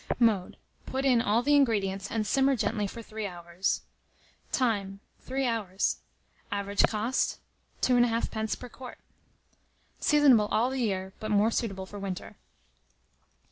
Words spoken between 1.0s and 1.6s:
in all the